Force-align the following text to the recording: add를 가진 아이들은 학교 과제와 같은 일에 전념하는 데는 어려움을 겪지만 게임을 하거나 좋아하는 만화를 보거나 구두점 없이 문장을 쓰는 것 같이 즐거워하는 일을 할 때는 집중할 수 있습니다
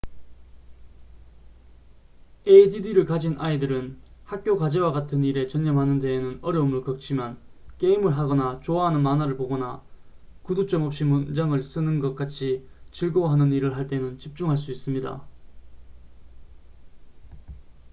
add를 2.47 3.05
가진 3.05 3.39
아이들은 3.39 3.99
학교 4.25 4.57
과제와 4.57 4.93
같은 4.93 5.23
일에 5.23 5.45
전념하는 5.47 5.99
데는 6.01 6.39
어려움을 6.41 6.83
겪지만 6.83 7.37
게임을 7.77 8.17
하거나 8.17 8.59
좋아하는 8.61 9.01
만화를 9.03 9.37
보거나 9.37 9.83
구두점 10.41 10.81
없이 10.85 11.03
문장을 11.03 11.63
쓰는 11.63 11.99
것 11.99 12.15
같이 12.15 12.67
즐거워하는 12.91 13.53
일을 13.53 13.77
할 13.77 13.87
때는 13.87 14.17
집중할 14.17 14.57
수 14.57 14.71
있습니다 14.71 15.21